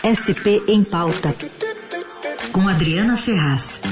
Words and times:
SP 0.00 0.64
em 0.66 0.82
Pauta, 0.82 1.34
com 2.54 2.66
Adriana 2.66 3.18
Ferraz. 3.18 3.82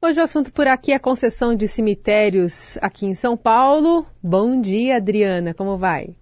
Hoje 0.00 0.18
o 0.18 0.22
assunto 0.22 0.50
por 0.50 0.66
aqui 0.66 0.90
é 0.90 0.98
concessão 0.98 1.54
de 1.54 1.68
cemitérios 1.68 2.78
aqui 2.80 3.04
em 3.04 3.12
São 3.12 3.36
Paulo. 3.36 4.06
Bom 4.22 4.58
dia, 4.58 4.96
Adriana, 4.96 5.52
como 5.52 5.76
vai? 5.76 6.16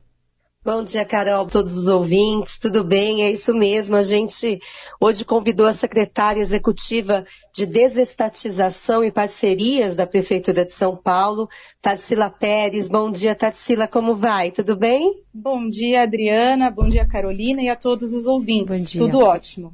Bom 0.63 0.85
dia, 0.85 1.07
Carol, 1.07 1.47
todos 1.47 1.75
os 1.75 1.89
ouvintes, 1.89 2.59
tudo 2.59 2.85
bem? 2.85 3.23
É 3.23 3.31
isso 3.31 3.55
mesmo. 3.55 3.97
A 3.97 4.03
gente 4.03 4.61
hoje 5.01 5.25
convidou 5.25 5.67
a 5.67 5.73
secretária 5.73 6.39
executiva 6.39 7.25
de 7.51 7.65
desestatização 7.65 9.03
e 9.03 9.11
parcerias 9.11 9.95
da 9.95 10.07
Prefeitura 10.07 10.67
de 10.67 10.75
São 10.75 10.95
Paulo, 10.95 11.49
Tarsila 11.81 12.29
Pérez. 12.29 12.89
Bom 12.89 13.11
dia, 13.11 13.35
Tarsila, 13.35 13.89
como 13.89 14.15
vai? 14.15 14.51
Tudo 14.51 14.77
bem? 14.77 15.23
Bom 15.33 15.67
dia, 15.67 16.03
Adriana, 16.03 16.71
bom 16.71 16.91
dia, 16.91 17.09
Carolina 17.09 17.63
e 17.63 17.71
a 17.71 17.75
todos 17.75 18.13
os 18.13 18.27
ouvintes. 18.27 18.91
Tudo 18.91 19.21
ótimo. 19.21 19.73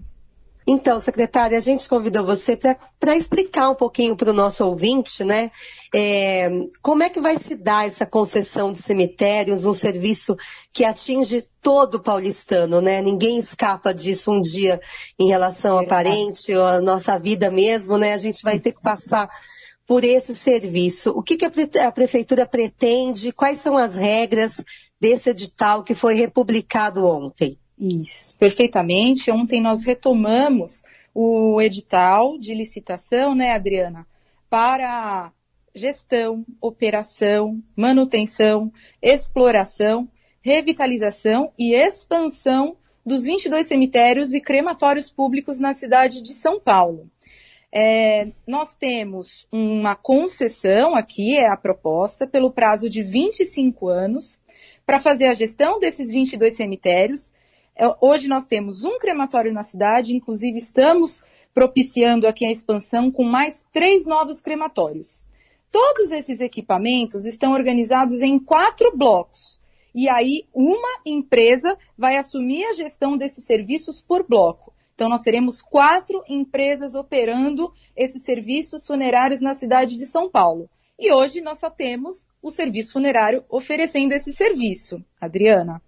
Então, 0.66 1.00
secretária, 1.00 1.56
a 1.56 1.60
gente 1.60 1.88
convidou 1.88 2.24
você 2.24 2.56
para 2.56 3.16
explicar 3.16 3.70
um 3.70 3.74
pouquinho 3.74 4.16
para 4.16 4.30
o 4.30 4.34
nosso 4.34 4.64
ouvinte, 4.64 5.22
né? 5.22 5.52
É, 5.94 6.50
como 6.82 7.04
é 7.04 7.08
que 7.08 7.20
vai 7.20 7.38
se 7.38 7.54
dar 7.54 7.86
essa 7.86 8.04
concessão 8.04 8.72
de 8.72 8.82
cemitérios, 8.82 9.64
um 9.64 9.72
serviço 9.72 10.36
que 10.72 10.84
atinge 10.84 11.46
todo 11.62 11.96
o 11.96 12.02
paulistano, 12.02 12.80
né? 12.80 13.00
Ninguém 13.00 13.38
escapa 13.38 13.94
disso 13.94 14.32
um 14.32 14.42
dia 14.42 14.80
em 15.16 15.28
relação 15.28 15.78
a 15.78 15.86
parente 15.86 16.52
ou 16.52 16.66
a 16.66 16.80
nossa 16.80 17.16
vida 17.16 17.48
mesmo, 17.48 17.96
né? 17.96 18.12
A 18.12 18.18
gente 18.18 18.42
vai 18.42 18.58
ter 18.58 18.72
que 18.72 18.82
passar 18.82 19.30
por 19.86 20.02
esse 20.02 20.34
serviço. 20.34 21.10
O 21.10 21.22
que, 21.22 21.36
que 21.36 21.44
a, 21.44 21.86
a 21.86 21.92
prefeitura 21.92 22.44
pretende? 22.44 23.30
Quais 23.30 23.58
são 23.58 23.78
as 23.78 23.94
regras 23.94 24.64
desse 25.00 25.30
edital 25.30 25.84
que 25.84 25.94
foi 25.94 26.14
republicado 26.14 27.06
ontem? 27.06 27.56
Isso, 27.78 28.34
perfeitamente. 28.38 29.30
Ontem 29.30 29.60
nós 29.60 29.84
retomamos 29.84 30.82
o 31.14 31.60
edital 31.60 32.38
de 32.38 32.54
licitação, 32.54 33.34
né, 33.34 33.52
Adriana, 33.52 34.06
para 34.48 35.32
gestão, 35.74 36.44
operação, 36.60 37.62
manutenção, 37.76 38.72
exploração, 39.02 40.08
revitalização 40.40 41.52
e 41.58 41.74
expansão 41.74 42.76
dos 43.04 43.24
22 43.24 43.66
cemitérios 43.66 44.32
e 44.32 44.40
crematórios 44.40 45.10
públicos 45.10 45.60
na 45.60 45.74
cidade 45.74 46.22
de 46.22 46.32
São 46.32 46.58
Paulo. 46.58 47.10
É, 47.70 48.28
nós 48.46 48.74
temos 48.74 49.46
uma 49.52 49.94
concessão 49.94 50.94
aqui, 50.94 51.36
é 51.36 51.46
a 51.46 51.56
proposta, 51.56 52.26
pelo 52.26 52.50
prazo 52.50 52.88
de 52.88 53.02
25 53.02 53.88
anos, 53.88 54.40
para 54.86 54.98
fazer 54.98 55.26
a 55.26 55.34
gestão 55.34 55.78
desses 55.78 56.10
22 56.10 56.54
cemitérios 56.54 57.34
hoje 58.00 58.28
nós 58.28 58.46
temos 58.46 58.84
um 58.84 58.98
crematório 58.98 59.52
na 59.52 59.62
cidade, 59.62 60.14
inclusive 60.14 60.58
estamos 60.58 61.22
propiciando 61.52 62.26
aqui 62.26 62.44
a 62.44 62.50
expansão 62.50 63.10
com 63.10 63.24
mais 63.24 63.64
três 63.72 64.06
novos 64.06 64.40
crematórios. 64.40 65.24
Todos 65.70 66.10
esses 66.10 66.40
equipamentos 66.40 67.24
estão 67.24 67.52
organizados 67.52 68.20
em 68.20 68.38
quatro 68.38 68.96
blocos. 68.96 69.60
E 69.94 70.08
aí, 70.08 70.44
uma 70.52 71.00
empresa 71.04 71.76
vai 71.96 72.18
assumir 72.18 72.64
a 72.66 72.74
gestão 72.74 73.16
desses 73.16 73.44
serviços 73.44 74.00
por 74.00 74.26
bloco. 74.26 74.74
Então, 74.94 75.08
nós 75.08 75.22
teremos 75.22 75.62
quatro 75.62 76.22
empresas 76.28 76.94
operando 76.94 77.72
esses 77.96 78.22
serviços 78.22 78.86
funerários 78.86 79.40
na 79.40 79.54
cidade 79.54 79.96
de 79.96 80.06
São 80.06 80.30
Paulo. 80.30 80.68
E 80.98 81.12
hoje 81.12 81.42
nós 81.42 81.58
só 81.58 81.68
temos 81.68 82.26
o 82.42 82.50
serviço 82.50 82.94
funerário 82.94 83.44
oferecendo 83.50 84.12
esse 84.12 84.32
serviço. 84.32 85.04
Adriana. 85.20 85.80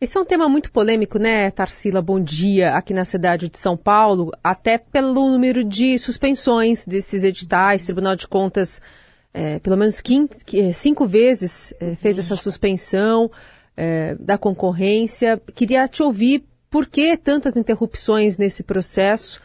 Esse 0.00 0.16
é 0.16 0.20
um 0.20 0.24
tema 0.24 0.48
muito 0.48 0.72
polêmico, 0.72 1.18
né, 1.18 1.50
Tarsila? 1.50 2.00
Bom 2.00 2.18
dia, 2.18 2.74
aqui 2.74 2.94
na 2.94 3.04
cidade 3.04 3.50
de 3.50 3.58
São 3.58 3.76
Paulo, 3.76 4.30
até 4.42 4.78
pelo 4.78 5.12
número 5.12 5.62
de 5.62 5.98
suspensões 5.98 6.86
desses 6.86 7.22
editais. 7.22 7.84
Tribunal 7.84 8.16
de 8.16 8.26
Contas, 8.26 8.80
é, 9.32 9.58
pelo 9.58 9.76
menos 9.76 10.00
quinto, 10.00 10.36
cinco 10.72 11.06
vezes, 11.06 11.74
é, 11.78 11.94
fez 11.94 12.18
essa 12.18 12.36
suspensão 12.36 13.30
é, 13.76 14.14
da 14.14 14.38
concorrência. 14.38 15.40
Queria 15.54 15.86
te 15.86 16.02
ouvir 16.02 16.44
por 16.70 16.86
que 16.86 17.14
tantas 17.16 17.58
interrupções 17.58 18.38
nesse 18.38 18.62
processo 18.62 19.40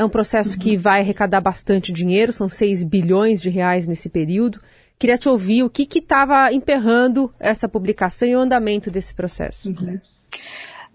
é 0.00 0.04
um 0.04 0.08
processo 0.08 0.58
que 0.58 0.76
uhum. 0.76 0.80
vai 0.80 1.00
arrecadar 1.00 1.42
bastante 1.42 1.92
dinheiro, 1.92 2.32
são 2.32 2.48
6 2.48 2.84
bilhões 2.84 3.42
de 3.42 3.50
reais 3.50 3.86
nesse 3.86 4.08
período. 4.08 4.58
Queria 4.98 5.18
te 5.18 5.28
ouvir 5.28 5.62
o 5.62 5.68
que 5.68 5.86
estava 5.98 6.50
emperrando 6.52 7.32
essa 7.38 7.68
publicação 7.68 8.26
e 8.26 8.34
o 8.34 8.40
andamento 8.40 8.90
desse 8.90 9.14
processo. 9.14 9.68
Uhum. 9.68 10.00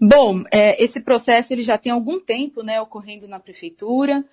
Bom, 0.00 0.42
é, 0.50 0.82
esse 0.82 1.00
processo 1.00 1.52
ele 1.52 1.62
já 1.62 1.78
tem 1.78 1.92
algum 1.92 2.18
tempo 2.18 2.64
né, 2.64 2.80
ocorrendo 2.80 3.28
na 3.28 3.38
prefeitura. 3.38 4.24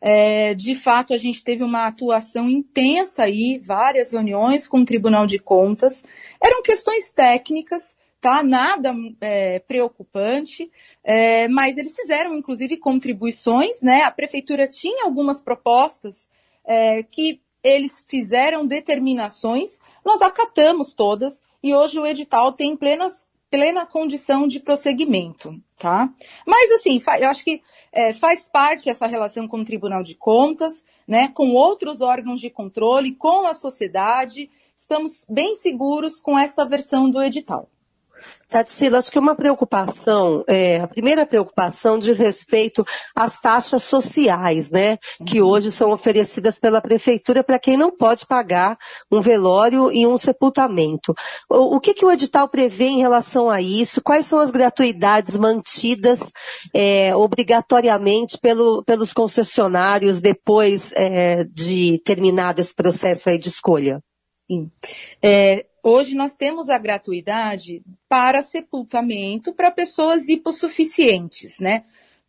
É, 0.00 0.54
de 0.54 0.76
fato, 0.76 1.12
a 1.12 1.16
gente 1.16 1.42
teve 1.42 1.64
uma 1.64 1.86
atuação 1.86 2.48
intensa 2.48 3.24
aí, 3.24 3.60
várias 3.62 4.12
reuniões 4.12 4.68
com 4.68 4.78
o 4.78 4.84
Tribunal 4.84 5.26
de 5.26 5.40
Contas. 5.40 6.04
Eram 6.40 6.62
questões 6.62 7.12
técnicas 7.12 7.96
tá? 8.20 8.42
Nada 8.42 8.94
é, 9.20 9.58
preocupante, 9.60 10.70
é, 11.02 11.48
mas 11.48 11.76
eles 11.76 11.94
fizeram, 11.96 12.34
inclusive, 12.34 12.76
contribuições, 12.76 13.82
né? 13.82 14.02
A 14.02 14.10
prefeitura 14.10 14.68
tinha 14.68 15.04
algumas 15.04 15.40
propostas 15.40 16.28
é, 16.64 17.02
que 17.02 17.40
eles 17.62 18.04
fizeram 18.06 18.66
determinações, 18.66 19.80
nós 20.04 20.22
acatamos 20.22 20.94
todas 20.94 21.42
e 21.62 21.74
hoje 21.74 21.98
o 21.98 22.06
edital 22.06 22.52
tem 22.52 22.74
plenas, 22.74 23.28
plena 23.50 23.84
condição 23.84 24.46
de 24.46 24.60
prosseguimento, 24.60 25.54
tá? 25.76 26.08
Mas 26.46 26.70
assim, 26.72 27.02
eu 27.20 27.28
acho 27.28 27.44
que 27.44 27.62
é, 27.92 28.12
faz 28.12 28.48
parte 28.48 28.88
essa 28.88 29.06
relação 29.06 29.46
com 29.46 29.58
o 29.58 29.64
Tribunal 29.64 30.02
de 30.02 30.14
Contas, 30.14 30.84
né? 31.06 31.28
Com 31.28 31.52
outros 31.52 32.00
órgãos 32.00 32.40
de 32.40 32.48
controle, 32.48 33.12
com 33.12 33.46
a 33.46 33.52
sociedade, 33.52 34.50
estamos 34.74 35.26
bem 35.28 35.54
seguros 35.56 36.18
com 36.20 36.38
esta 36.38 36.64
versão 36.64 37.10
do 37.10 37.22
edital. 37.22 37.68
Tatsila, 38.48 38.98
acho 38.98 39.12
que 39.12 39.18
uma 39.18 39.36
preocupação, 39.36 40.44
é, 40.48 40.80
a 40.80 40.88
primeira 40.88 41.24
preocupação 41.24 41.98
diz 41.98 42.18
respeito 42.18 42.84
às 43.14 43.40
taxas 43.40 43.84
sociais, 43.84 44.72
né, 44.72 44.98
que 45.24 45.40
uhum. 45.40 45.48
hoje 45.48 45.70
são 45.70 45.90
oferecidas 45.90 46.58
pela 46.58 46.80
prefeitura 46.80 47.44
para 47.44 47.60
quem 47.60 47.76
não 47.76 47.96
pode 47.96 48.26
pagar 48.26 48.76
um 49.10 49.20
velório 49.20 49.92
e 49.92 50.04
um 50.04 50.18
sepultamento. 50.18 51.14
O, 51.48 51.76
o 51.76 51.80
que, 51.80 51.94
que 51.94 52.04
o 52.04 52.10
edital 52.10 52.48
prevê 52.48 52.86
em 52.86 52.98
relação 52.98 53.48
a 53.48 53.62
isso? 53.62 54.02
Quais 54.02 54.26
são 54.26 54.40
as 54.40 54.50
gratuidades 54.50 55.36
mantidas 55.36 56.20
é, 56.74 57.14
obrigatoriamente 57.14 58.36
pelo, 58.38 58.82
pelos 58.82 59.12
concessionários 59.12 60.20
depois 60.20 60.92
é, 60.96 61.44
de 61.44 62.00
terminado 62.04 62.60
esse 62.60 62.74
processo 62.74 63.28
aí 63.28 63.38
de 63.38 63.48
escolha? 63.48 64.02
Sim. 64.50 64.68
É, 65.22 65.64
hoje 65.82 66.14
nós 66.14 66.34
temos 66.34 66.68
a 66.68 66.78
gratuidade 66.78 67.82
para 68.08 68.42
sepultamento 68.42 69.52
para 69.52 69.70
pessoas 69.70 70.28
hipossuficientes, 70.28 71.58
né? 71.58 71.84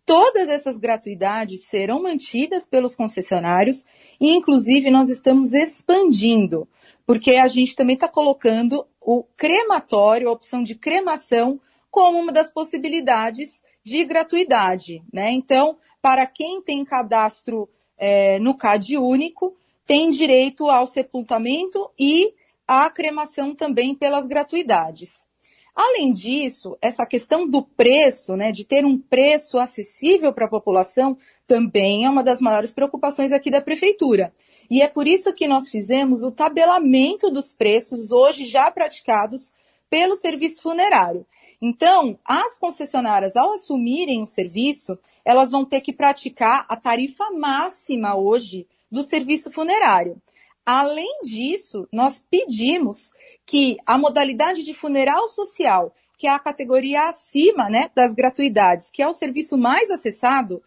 Todas 0.06 0.50
essas 0.50 0.78
gratuidades 0.78 1.66
serão 1.68 2.02
mantidas 2.02 2.66
pelos 2.66 2.96
concessionários 2.96 3.86
e, 4.20 4.32
inclusive, 4.32 4.90
nós 4.90 5.10
estamos 5.10 5.54
expandindo, 5.54 6.68
porque 7.06 7.36
a 7.36 7.48
gente 7.48 7.76
também 7.76 7.94
está 7.94 8.08
colocando 8.08 8.86
o 9.00 9.24
crematório, 9.38 10.28
a 10.28 10.32
opção 10.32 10.64
de 10.64 10.76
cremação, 10.76 11.60
como 11.90 12.18
uma 12.18 12.32
das 12.32 12.50
possibilidades 12.52 13.64
de 13.84 14.04
gratuidade, 14.04 15.04
né? 15.14 15.32
Então, 15.32 15.78
para 16.02 16.26
quem 16.26 16.62
tem 16.62 16.84
cadastro 16.84 17.70
é, 17.98 18.40
no 18.40 18.56
CAD 18.58 18.98
único, 18.98 19.56
tem 19.86 20.10
direito 20.10 20.70
ao 20.70 20.88
sepultamento 20.88 21.90
e 22.00 22.34
a 22.68 22.90
cremação 22.90 23.54
também 23.56 23.94
pelas 23.96 24.28
gratuidades. 24.28 25.28
Além 25.74 26.12
disso, 26.12 26.78
essa 26.82 27.06
questão 27.06 27.48
do 27.48 27.64
preço, 27.64 28.36
né, 28.36 28.52
de 28.52 28.66
ter 28.66 28.86
um 28.86 28.98
preço 28.98 29.58
acessível 29.58 30.34
para 30.34 30.46
a 30.46 30.50
população, 30.50 31.18
também 31.48 32.06
é 32.06 32.10
uma 32.10 32.24
das 32.24 32.42
maiores 32.42 32.74
preocupações 32.74 33.32
aqui 33.32 33.50
da 33.50 33.62
prefeitura. 33.62 34.34
E 34.70 34.82
é 34.82 34.88
por 34.88 35.08
isso 35.08 35.34
que 35.34 35.48
nós 35.48 35.70
fizemos 35.70 36.24
o 36.24 36.32
tabelamento 36.32 37.32
dos 37.32 37.54
preços 37.54 38.12
hoje 38.12 38.46
já 38.46 38.70
praticados 38.70 39.54
pelo 39.90 40.16
serviço 40.16 40.62
funerário. 40.62 41.26
Então, 41.62 42.20
as 42.26 42.58
concessionárias, 42.58 43.36
ao 43.36 43.54
assumirem 43.54 44.24
o 44.24 44.28
serviço, 44.28 44.98
elas 45.24 45.52
vão 45.52 45.64
ter 45.64 45.80
que 45.82 45.94
praticar 45.94 46.66
a 46.68 46.76
tarifa 46.76 47.30
máxima 47.32 48.16
hoje 48.16 48.68
do 48.90 49.04
serviço 49.04 49.52
funerário. 49.52 50.22
Além 50.66 51.22
disso, 51.24 51.88
nós 51.92 52.24
pedimos 52.30 53.12
que 53.46 53.78
a 53.86 53.98
modalidade 53.98 54.64
de 54.64 54.74
funeral 54.74 55.28
social, 55.28 55.94
que 56.18 56.28
é 56.28 56.30
a 56.30 56.40
categoria 56.40 57.10
acima 57.10 57.70
né, 57.70 57.90
das 57.96 58.14
gratuidades, 58.14 58.92
que 58.92 59.02
é 59.02 59.08
o 59.08 59.14
serviço 59.14 59.58
mais 59.58 59.90
acessado, 59.90 60.62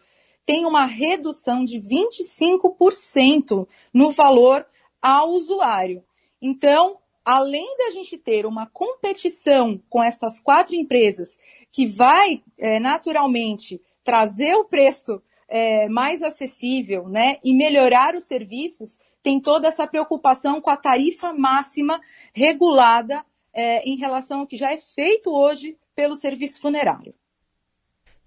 tenha 0.45 0.67
uma 0.67 0.85
redução 0.85 1.63
de 1.63 1.79
25% 1.79 3.67
no 3.93 4.11
valor 4.11 4.65
ao 5.01 5.29
usuário. 5.31 6.03
Então, 6.41 6.99
além 7.23 7.75
da 7.77 7.89
gente 7.89 8.17
ter 8.17 8.45
uma 8.45 8.67
competição 8.67 9.81
com 9.89 10.03
estas 10.03 10.39
quatro 10.39 10.75
empresas, 10.75 11.39
que 11.71 11.87
vai 11.87 12.43
é, 12.57 12.79
naturalmente 12.79 13.81
trazer 14.03 14.53
o 14.55 14.65
preço 14.65 15.21
é, 15.55 15.87
mais 15.87 16.21
acessível 16.21 17.07
né, 17.07 17.37
e 17.41 17.53
melhorar 17.53 18.13
os 18.13 18.23
serviços, 18.23 18.99
tem 19.23 19.39
toda 19.39 19.69
essa 19.69 19.87
preocupação 19.87 20.59
com 20.59 20.69
a 20.69 20.75
tarifa 20.75 21.31
máxima 21.31 21.97
regulada 22.33 23.23
é, 23.53 23.81
em 23.87 23.95
relação 23.95 24.41
ao 24.41 24.47
que 24.47 24.57
já 24.57 24.73
é 24.73 24.77
feito 24.77 25.31
hoje 25.31 25.77
pelo 25.95 26.13
serviço 26.13 26.59
funerário. 26.59 27.13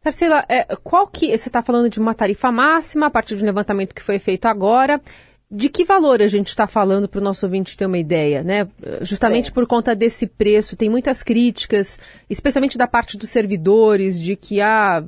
Tarsila, 0.01 0.43
é, 0.49 0.75
qual 0.77 1.07
que. 1.07 1.37
Você 1.37 1.51
está 1.51 1.61
falando 1.61 1.91
de 1.91 2.01
uma 2.01 2.15
tarifa 2.15 2.51
máxima 2.51 3.07
a 3.07 3.11
partir 3.11 3.37
de 3.37 3.43
um 3.43 3.47
levantamento 3.47 3.95
que 3.95 4.03
foi 4.03 4.19
feito 4.19 4.47
agora. 4.47 4.99
De 5.51 5.69
que 5.69 5.85
valor 5.85 6.23
a 6.23 6.29
gente 6.29 6.49
está 6.49 6.67
falando 6.67 7.09
para 7.09 7.21
o 7.21 7.25
nosso 7.25 7.45
ouvinte 7.45 7.77
ter 7.77 7.87
uma 7.87 7.99
ideia, 7.99 8.43
né? 8.43 8.69
Justamente 9.01 9.47
certo. 9.47 9.55
por 9.55 9.67
conta 9.67 9.95
desse 9.95 10.27
preço, 10.27 10.77
tem 10.77 10.91
muitas 10.91 11.23
críticas, 11.23 11.99
especialmente 12.29 12.77
da 12.77 12.87
parte 12.87 13.17
dos 13.17 13.31
servidores, 13.31 14.21
de 14.21 14.37
que 14.37 14.61
ah, 14.61 15.03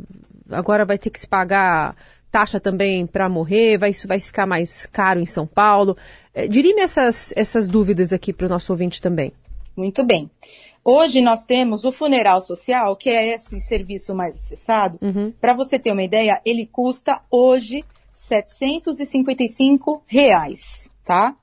agora 0.50 0.84
vai 0.84 0.98
ter 0.98 1.10
que 1.10 1.20
se 1.20 1.26
pagar 1.26 1.96
taxa 2.30 2.60
também 2.60 3.06
para 3.06 3.28
morrer, 3.28 3.78
vai, 3.78 3.90
isso 3.90 4.06
vai 4.06 4.20
ficar 4.20 4.46
mais 4.46 4.86
caro 4.86 5.20
em 5.20 5.26
São 5.26 5.46
Paulo. 5.46 5.96
É, 6.32 6.46
Dirime 6.46 6.80
essas, 6.80 7.32
essas 7.36 7.66
dúvidas 7.66 8.12
aqui 8.12 8.32
para 8.32 8.46
o 8.46 8.48
nosso 8.48 8.72
ouvinte 8.72 9.02
também. 9.02 9.32
Muito 9.76 10.04
bem. 10.04 10.30
Hoje 10.84 11.20
nós 11.20 11.44
temos 11.44 11.84
o 11.84 11.92
funeral 11.92 12.40
social, 12.40 12.96
que 12.96 13.10
é 13.10 13.34
esse 13.34 13.60
serviço 13.60 14.14
mais 14.14 14.36
acessado. 14.36 14.98
Uhum. 15.02 15.32
Para 15.40 15.52
você 15.52 15.78
ter 15.78 15.92
uma 15.92 16.02
ideia, 16.02 16.40
ele 16.44 16.66
custa 16.66 17.20
hoje 17.30 17.84
755 18.12 20.02
reais, 20.06 20.88
tá? 21.04 21.36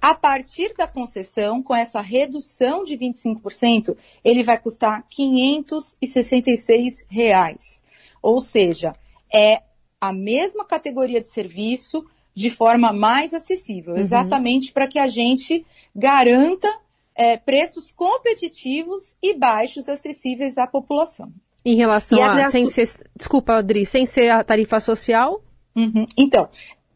A 0.00 0.14
partir 0.14 0.72
da 0.74 0.86
concessão, 0.86 1.62
com 1.62 1.74
essa 1.74 2.00
redução 2.00 2.84
de 2.84 2.96
25%, 2.96 3.94
ele 4.24 4.42
vai 4.42 4.56
custar 4.56 5.04
566 5.10 7.04
reais. 7.06 7.84
Ou 8.22 8.40
seja, 8.40 8.94
é 9.32 9.62
a 10.00 10.12
mesma 10.12 10.64
categoria 10.64 11.20
de 11.20 11.28
serviço 11.28 12.04
de 12.34 12.50
forma 12.50 12.92
mais 12.92 13.34
acessível, 13.34 13.94
uhum. 13.94 14.00
exatamente 14.00 14.72
para 14.72 14.86
que 14.86 14.98
a 14.98 15.08
gente 15.08 15.66
garanta 15.94 16.68
é, 17.14 17.36
preços 17.36 17.90
competitivos 17.90 19.16
e 19.22 19.34
baixos 19.36 19.88
acessíveis 19.88 20.56
à 20.56 20.66
população. 20.66 21.32
Em 21.64 21.76
relação 21.76 22.22
a, 22.22 22.46
a 22.46 22.50
sem 22.50 22.70
ser, 22.70 22.88
desculpa, 23.14 23.54
Adri, 23.54 23.84
sem 23.84 24.06
ser 24.06 24.30
a 24.30 24.42
tarifa 24.42 24.80
social? 24.80 25.42
Uhum. 25.76 26.06
Então, 26.16 26.48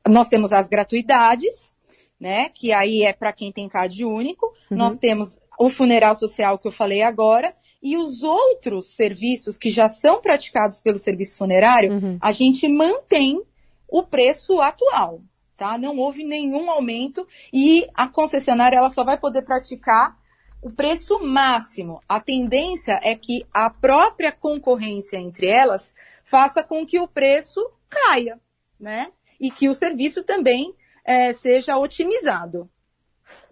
nós 0.09 0.29
temos 0.29 0.53
as 0.53 0.69
gratuidades, 0.69 1.71
né? 2.19 2.49
Que 2.49 2.73
aí 2.73 3.03
é 3.03 3.12
para 3.12 3.32
quem 3.32 3.53
tem 3.53 3.69
CAD 3.69 4.05
único. 4.05 4.47
Uhum. 4.71 4.79
Nós 4.79 4.97
temos 4.97 5.38
o 5.59 5.69
funeral 5.69 6.17
social 6.17 6.59
que 6.59 6.67
eu 6.67 6.73
falei 6.73 7.03
agora. 7.03 7.55
E 7.85 7.99
os 7.99 8.23
outros 8.23 8.95
serviços 8.95 9.59
que 9.59 9.69
já 9.69 9.91
são 9.91 10.19
praticados 10.19 10.81
pelo 10.81 10.97
serviço 10.97 11.37
funerário, 11.37 11.93
uhum. 11.93 12.19
a 12.19 12.33
gente 12.33 12.67
mantém 12.67 13.43
o 13.87 14.03
preço 14.03 14.59
atual, 14.59 15.21
tá? 15.55 15.77
Não 15.77 15.99
houve 15.99 16.25
nenhum 16.25 16.71
aumento 16.71 17.29
e 17.53 17.87
a 17.93 18.09
concessionária 18.09 18.79
ela 18.79 18.89
só 18.89 19.05
vai 19.05 19.19
poder 19.19 19.43
praticar 19.43 20.19
o 20.63 20.71
preço 20.71 21.21
máximo. 21.23 22.01
A 22.09 22.19
tendência 22.19 22.99
é 23.03 23.15
que 23.15 23.45
a 23.53 23.69
própria 23.69 24.33
concorrência 24.33 25.19
entre 25.19 25.47
elas 25.47 25.95
faça 26.25 26.63
com 26.63 26.87
que 26.87 26.99
o 26.99 27.07
preço 27.07 27.61
caia, 27.91 28.41
né? 28.81 29.13
E 29.39 29.51
que 29.51 29.69
o 29.69 29.75
serviço 29.75 30.25
também 30.25 30.75
é, 31.05 31.35
seja 31.35 31.77
otimizado. 31.77 32.67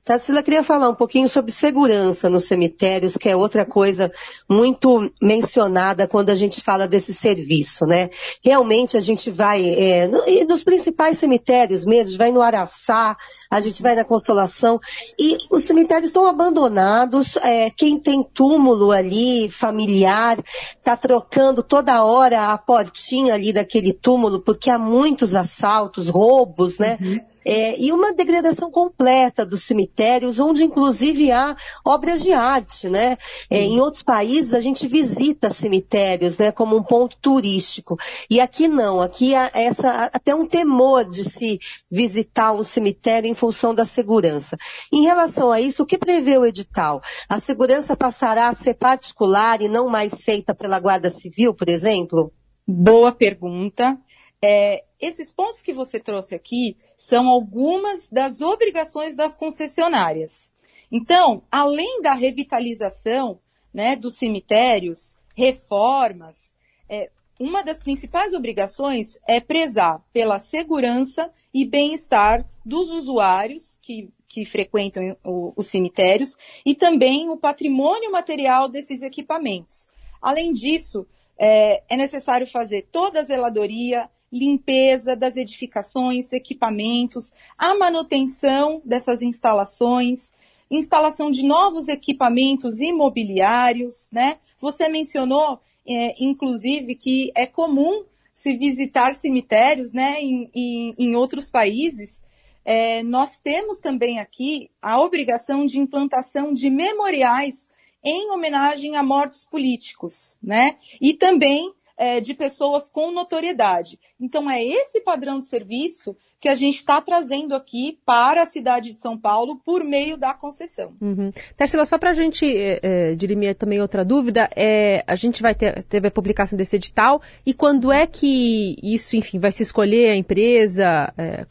Tarsila, 0.04 0.42
queria 0.42 0.64
falar 0.64 0.88
um 0.88 0.96
pouquinho 0.96 1.28
sobre 1.28 1.52
segurança 1.52 2.28
nos 2.28 2.46
cemitérios, 2.46 3.16
que 3.16 3.28
é 3.28 3.36
outra 3.36 3.64
coisa 3.64 4.12
muito 4.50 5.08
mencionada 5.22 6.08
quando 6.08 6.30
a 6.30 6.34
gente 6.34 6.60
fala 6.60 6.88
desse 6.88 7.14
serviço, 7.14 7.86
né? 7.86 8.10
Realmente 8.44 8.96
a 8.96 9.00
gente 9.00 9.30
vai 9.30 9.64
é, 9.64 10.08
no, 10.08 10.24
nos 10.48 10.64
principais 10.64 11.18
cemitérios 11.18 11.84
mesmo, 11.84 12.02
a 12.02 12.06
gente 12.08 12.18
vai 12.18 12.32
no 12.32 12.42
Araçá, 12.42 13.16
a 13.48 13.60
gente 13.60 13.80
vai 13.80 13.94
na 13.94 14.02
Consolação, 14.02 14.80
e 15.20 15.36
os 15.48 15.68
cemitérios 15.68 16.08
estão 16.08 16.26
abandonados, 16.26 17.36
é, 17.36 17.70
quem 17.70 17.96
tem 17.96 18.24
túmulo 18.24 18.90
ali, 18.90 19.48
familiar, 19.50 20.36
está 20.76 20.96
trocando 20.96 21.62
toda 21.62 22.02
hora 22.02 22.46
a 22.46 22.58
portinha 22.58 23.34
ali 23.34 23.52
daquele 23.52 23.92
túmulo, 23.92 24.40
porque 24.40 24.68
há 24.68 24.78
muitos 24.80 25.36
assaltos, 25.36 26.08
roubos, 26.08 26.78
né? 26.78 26.98
Uhum 27.00 27.31
é, 27.44 27.80
e 27.80 27.92
uma 27.92 28.12
degradação 28.12 28.70
completa 28.70 29.44
dos 29.44 29.64
cemitérios, 29.64 30.38
onde 30.38 30.64
inclusive 30.64 31.30
há 31.30 31.56
obras 31.84 32.22
de 32.22 32.32
arte, 32.32 32.88
né? 32.88 33.16
É, 33.50 33.62
em 33.62 33.80
outros 33.80 34.02
países 34.02 34.54
a 34.54 34.60
gente 34.60 34.86
visita 34.86 35.52
cemitérios, 35.52 36.38
né, 36.38 36.52
como 36.52 36.76
um 36.76 36.82
ponto 36.82 37.16
turístico. 37.20 37.98
E 38.28 38.40
aqui 38.40 38.68
não, 38.68 39.00
aqui 39.00 39.34
há 39.34 39.50
essa, 39.54 40.04
até 40.12 40.34
um 40.34 40.46
temor 40.46 41.08
de 41.08 41.28
se 41.28 41.58
visitar 41.90 42.52
um 42.52 42.64
cemitério 42.64 43.28
em 43.28 43.34
função 43.34 43.74
da 43.74 43.84
segurança. 43.84 44.56
Em 44.92 45.02
relação 45.02 45.50
a 45.50 45.60
isso, 45.60 45.82
o 45.82 45.86
que 45.86 45.98
prevê 45.98 46.38
o 46.38 46.46
edital? 46.46 47.02
A 47.28 47.40
segurança 47.40 47.96
passará 47.96 48.48
a 48.48 48.54
ser 48.54 48.74
particular 48.74 49.60
e 49.60 49.68
não 49.68 49.88
mais 49.88 50.22
feita 50.22 50.54
pela 50.54 50.78
Guarda 50.78 51.10
Civil, 51.10 51.54
por 51.54 51.68
exemplo? 51.68 52.32
Boa 52.66 53.12
pergunta. 53.12 53.98
É, 54.44 54.82
esses 55.00 55.30
pontos 55.30 55.62
que 55.62 55.72
você 55.72 56.00
trouxe 56.00 56.34
aqui 56.34 56.76
são 56.96 57.28
algumas 57.28 58.10
das 58.10 58.40
obrigações 58.40 59.14
das 59.14 59.36
concessionárias. 59.36 60.52
Então, 60.90 61.42
além 61.50 62.02
da 62.02 62.12
revitalização 62.12 63.38
né, 63.72 63.94
dos 63.94 64.16
cemitérios, 64.16 65.16
reformas, 65.34 66.54
é, 66.88 67.10
uma 67.38 67.62
das 67.62 67.80
principais 67.80 68.34
obrigações 68.34 69.16
é 69.26 69.40
prezar 69.40 70.04
pela 70.12 70.38
segurança 70.38 71.30
e 71.52 71.64
bem-estar 71.64 72.46
dos 72.64 72.90
usuários 72.90 73.78
que, 73.80 74.12
que 74.28 74.44
frequentam 74.44 75.16
o, 75.24 75.52
os 75.56 75.66
cemitérios 75.66 76.36
e 76.64 76.74
também 76.74 77.30
o 77.30 77.36
patrimônio 77.36 78.12
material 78.12 78.68
desses 78.68 79.02
equipamentos. 79.02 79.88
Além 80.20 80.52
disso, 80.52 81.06
é, 81.38 81.82
é 81.88 81.96
necessário 81.96 82.46
fazer 82.46 82.88
toda 82.92 83.20
a 83.20 83.24
zeladoria, 83.24 84.10
limpeza 84.32 85.14
das 85.14 85.36
edificações, 85.36 86.32
equipamentos, 86.32 87.32
a 87.58 87.74
manutenção 87.74 88.80
dessas 88.84 89.20
instalações, 89.20 90.32
instalação 90.70 91.30
de 91.30 91.44
novos 91.44 91.88
equipamentos 91.88 92.80
imobiliários, 92.80 94.08
né? 94.10 94.38
Você 94.58 94.88
mencionou, 94.88 95.60
é, 95.86 96.14
inclusive, 96.22 96.94
que 96.94 97.30
é 97.34 97.46
comum 97.46 98.04
se 98.32 98.56
visitar 98.56 99.14
cemitérios, 99.14 99.92
né, 99.92 100.20
em, 100.20 100.50
em, 100.54 100.94
em 100.98 101.14
outros 101.14 101.50
países. 101.50 102.24
É, 102.64 103.02
nós 103.02 103.38
temos 103.38 103.80
também 103.80 104.18
aqui 104.18 104.70
a 104.80 105.00
obrigação 105.00 105.66
de 105.66 105.78
implantação 105.78 106.54
de 106.54 106.70
memoriais 106.70 107.70
em 108.02 108.30
homenagem 108.30 108.96
a 108.96 109.02
mortos 109.02 109.44
políticos, 109.44 110.36
né? 110.42 110.76
E 111.00 111.14
também 111.14 111.72
é, 111.96 112.20
de 112.20 112.34
pessoas 112.34 112.88
com 112.88 113.10
notoriedade. 113.10 113.98
Então, 114.20 114.50
é 114.50 114.62
esse 114.62 115.00
padrão 115.00 115.38
de 115.38 115.46
serviço 115.46 116.16
que 116.42 116.48
a 116.48 116.54
gente 116.54 116.74
está 116.74 117.00
trazendo 117.00 117.54
aqui 117.54 118.00
para 118.04 118.42
a 118.42 118.46
cidade 118.46 118.90
de 118.90 118.98
São 118.98 119.16
Paulo 119.16 119.60
por 119.64 119.84
meio 119.84 120.16
da 120.16 120.34
concessão. 120.34 120.92
Uhum. 121.00 121.30
Tércila, 121.56 121.84
só 121.84 121.96
para 121.96 122.10
a 122.10 122.12
gente 122.12 122.44
é, 122.44 122.80
é, 122.82 123.14
dirimir 123.14 123.54
também 123.54 123.80
outra 123.80 124.04
dúvida, 124.04 124.50
é, 124.56 125.04
a 125.06 125.14
gente 125.14 125.40
vai 125.40 125.54
ter 125.54 125.84
teve 125.84 126.08
a 126.08 126.10
publicação 126.10 126.56
desse 126.56 126.74
edital 126.74 127.22
e 127.46 127.54
quando 127.54 127.92
é 127.92 128.08
que 128.08 128.74
isso, 128.82 129.16
enfim, 129.16 129.38
vai 129.38 129.52
se 129.52 129.62
escolher 129.62 130.10
a 130.10 130.16
empresa, 130.16 131.14
é, 131.16 131.42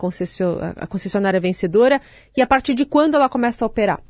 a 0.76 0.88
concessionária 0.88 1.40
vencedora 1.40 2.02
e 2.36 2.42
a 2.42 2.48
partir 2.48 2.74
de 2.74 2.86
quando 2.86 3.16
ela 3.16 3.30
começa 3.30 3.64
a 3.64 3.68
operar? 3.68 4.04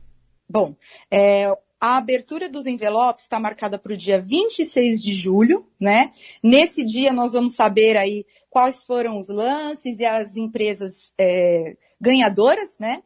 Bom, 0.50 0.76
é, 1.12 1.48
a 1.82 1.98
abertura 1.98 2.48
dos 2.48 2.68
envelopes 2.68 3.26
está 3.26 3.40
marcada 3.40 3.80
para 3.80 3.92
o 3.92 3.98
dia 3.98 4.22
26 4.22 5.02
de 5.02 5.14
julho, 5.14 5.66
né? 5.80 6.12
Nesse 6.44 6.86
dia 6.86 7.12
nós 7.12 7.34
vamos 7.34 7.56
saber 7.56 7.98
aí 7.98 8.24
quais 8.52 8.84
foram 8.84 9.18
os 9.18 9.30
lances 9.30 10.00
e 10.00 10.06
as 10.06 10.36
empresas 10.38 11.12
é, 11.18 11.76
ganhadoras, 12.00 12.78
né? 12.78 13.02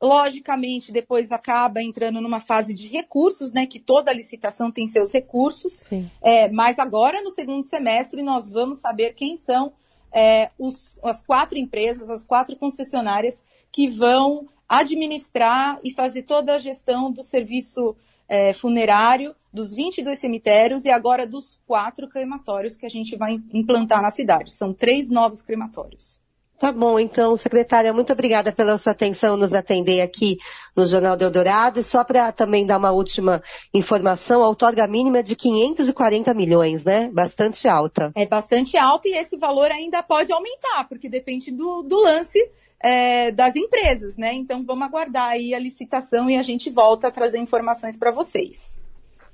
Logicamente, 0.00 0.92
depois 0.92 1.32
acaba 1.32 1.82
entrando 1.82 2.20
numa 2.20 2.38
fase 2.38 2.72
de 2.72 2.86
recursos, 2.86 3.52
né? 3.52 3.66
Que 3.66 3.80
toda 3.80 4.12
licitação 4.12 4.70
tem 4.70 4.86
seus 4.86 5.12
recursos. 5.12 5.82
É, 6.22 6.48
mas 6.48 6.78
agora, 6.78 7.20
no 7.20 7.30
segundo 7.30 7.64
semestre, 7.64 8.22
nós 8.22 8.48
vamos 8.48 8.78
saber 8.78 9.14
quem 9.14 9.36
são 9.36 9.72
é, 10.12 10.50
os, 10.56 10.96
as 11.02 11.20
quatro 11.20 11.58
empresas, 11.58 12.08
as 12.08 12.24
quatro 12.24 12.54
concessionárias 12.54 13.44
que 13.72 13.88
vão 13.88 14.48
administrar 14.68 15.78
e 15.84 15.92
fazer 15.92 16.22
toda 16.22 16.54
a 16.54 16.58
gestão 16.58 17.10
do 17.10 17.22
serviço 17.22 17.96
é, 18.28 18.52
funerário 18.52 19.34
dos 19.52 19.72
22 19.72 20.18
cemitérios 20.18 20.84
e 20.84 20.90
agora 20.90 21.26
dos 21.26 21.60
quatro 21.66 22.08
crematórios 22.08 22.76
que 22.76 22.86
a 22.86 22.90
gente 22.90 23.16
vai 23.16 23.40
implantar 23.52 24.02
na 24.02 24.10
cidade. 24.10 24.52
São 24.52 24.72
três 24.72 25.10
novos 25.10 25.42
crematórios. 25.42 26.22
Tá 26.58 26.70
bom, 26.70 26.98
então, 27.00 27.36
secretária, 27.36 27.92
muito 27.92 28.12
obrigada 28.12 28.52
pela 28.52 28.78
sua 28.78 28.92
atenção 28.92 29.36
nos 29.36 29.52
atender 29.52 30.00
aqui 30.00 30.38
no 30.74 30.86
Jornal 30.86 31.16
do 31.16 31.24
Eldorado. 31.24 31.80
E 31.80 31.82
só 31.82 32.04
para 32.04 32.30
também 32.30 32.64
dar 32.64 32.78
uma 32.78 32.92
última 32.92 33.42
informação, 33.72 34.42
a 34.42 34.48
outorga 34.48 34.86
mínima 34.86 35.18
é 35.18 35.22
de 35.22 35.34
540 35.34 36.32
milhões, 36.32 36.84
né? 36.84 37.10
Bastante 37.12 37.66
alta. 37.66 38.12
É 38.14 38.24
bastante 38.24 38.76
alta 38.76 39.08
e 39.08 39.14
esse 39.14 39.36
valor 39.36 39.70
ainda 39.70 40.02
pode 40.02 40.32
aumentar, 40.32 40.88
porque 40.88 41.08
depende 41.08 41.50
do, 41.50 41.82
do 41.82 41.96
lance 41.96 42.38
é, 42.84 43.32
das 43.32 43.56
empresas, 43.56 44.18
né? 44.18 44.34
Então 44.34 44.62
vamos 44.62 44.86
aguardar 44.86 45.30
aí 45.30 45.54
a 45.54 45.58
licitação 45.58 46.28
e 46.28 46.36
a 46.36 46.42
gente 46.42 46.68
volta 46.68 47.08
a 47.08 47.10
trazer 47.10 47.38
informações 47.38 47.96
para 47.96 48.10
vocês. 48.10 48.78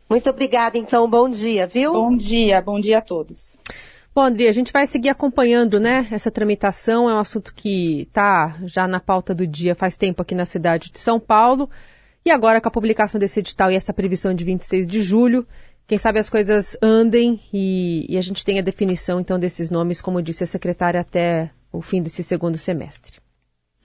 Muito 0.08 0.30
obrigada, 0.30 0.78
então, 0.78 1.10
bom 1.10 1.28
dia, 1.28 1.66
viu? 1.66 1.92
Bom 1.92 2.16
dia, 2.16 2.60
bom 2.60 2.78
dia 2.78 2.98
a 2.98 3.00
todos. 3.00 3.56
Bom, 4.14 4.22
André, 4.22 4.48
a 4.48 4.52
gente 4.52 4.72
vai 4.72 4.86
seguir 4.86 5.08
acompanhando, 5.08 5.80
né, 5.80 6.06
essa 6.12 6.30
tramitação. 6.30 7.10
É 7.10 7.14
um 7.14 7.18
assunto 7.18 7.52
que 7.52 8.02
está 8.02 8.56
já 8.64 8.86
na 8.86 9.00
pauta 9.00 9.34
do 9.34 9.46
dia 9.46 9.74
faz 9.74 9.96
tempo 9.96 10.22
aqui 10.22 10.34
na 10.34 10.46
cidade 10.46 10.90
de 10.92 11.00
São 11.00 11.18
Paulo. 11.18 11.68
E 12.24 12.30
agora, 12.30 12.60
com 12.60 12.68
a 12.68 12.72
publicação 12.72 13.18
desse 13.18 13.40
edital 13.40 13.70
e 13.70 13.76
essa 13.76 13.92
previsão 13.92 14.32
de 14.32 14.44
26 14.44 14.86
de 14.86 15.02
julho, 15.02 15.46
quem 15.88 15.98
sabe 15.98 16.20
as 16.20 16.30
coisas 16.30 16.76
andem 16.80 17.40
e, 17.52 18.06
e 18.08 18.16
a 18.16 18.20
gente 18.20 18.44
tenha 18.44 18.62
definição, 18.62 19.18
então, 19.18 19.38
desses 19.40 19.70
nomes, 19.70 20.00
como 20.00 20.22
disse 20.22 20.44
a 20.44 20.46
secretária, 20.46 21.00
até 21.00 21.50
o 21.72 21.80
fim 21.80 22.02
desse 22.02 22.22
segundo 22.22 22.58
semestre. 22.58 23.20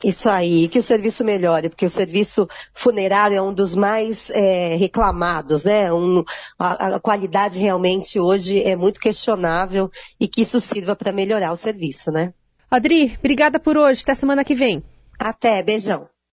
Isso 0.04 0.30
aí, 0.30 0.68
que 0.68 0.78
o 0.78 0.84
serviço 0.84 1.24
melhore, 1.24 1.70
porque 1.70 1.86
o 1.86 1.90
serviço 1.90 2.48
funerário 2.74 3.38
é 3.38 3.42
um 3.42 3.54
dos 3.54 3.74
mais 3.74 4.30
é, 4.32 4.76
reclamados, 4.76 5.64
né? 5.64 5.92
Um, 5.92 6.24
a, 6.60 6.96
a, 6.96 7.00
qualidade 7.00 7.60
realmente 7.60 8.20
hoje 8.20 8.62
é 8.62 8.76
muito 8.76 9.00
questionável 9.00 9.90
e 10.20 10.28
que 10.28 10.42
isso 10.42 10.60
sirva 10.60 10.96
para 10.96 11.14
melhorar 11.14 11.54
o 11.54 11.58
serviço, 11.58 12.12
né? 12.12 12.34
Adri, 12.70 13.16
obrigada 13.20 13.58
por 13.58 13.78
hoje. 13.78 14.04
Até 14.04 14.14
semana 14.16 14.44
que 14.44 14.54
vem. 14.54 14.84
Até, 15.18 15.64
beijão. 15.64 16.10